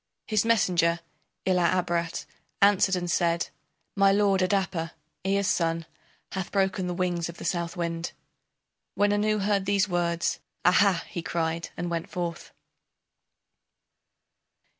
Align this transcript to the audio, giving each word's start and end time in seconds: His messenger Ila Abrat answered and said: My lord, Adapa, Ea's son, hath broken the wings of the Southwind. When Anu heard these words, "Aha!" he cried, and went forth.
His 0.25 0.43
messenger 0.43 0.99
Ila 1.47 1.69
Abrat 1.77 2.25
answered 2.59 2.95
and 2.95 3.05
said: 3.11 3.49
My 3.95 4.11
lord, 4.11 4.41
Adapa, 4.41 4.93
Ea's 5.23 5.45
son, 5.47 5.85
hath 6.31 6.51
broken 6.51 6.87
the 6.87 6.95
wings 6.95 7.29
of 7.29 7.37
the 7.37 7.45
Southwind. 7.45 8.11
When 8.95 9.13
Anu 9.13 9.37
heard 9.37 9.67
these 9.67 9.87
words, 9.87 10.39
"Aha!" 10.65 11.03
he 11.07 11.21
cried, 11.21 11.69
and 11.77 11.91
went 11.91 12.09
forth. 12.09 12.51